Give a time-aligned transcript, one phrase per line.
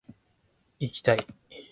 [0.79, 1.27] いぎだい！！！！